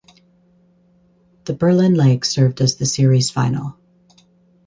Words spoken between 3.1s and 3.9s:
final.